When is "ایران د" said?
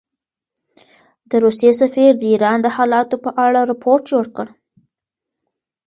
2.33-2.67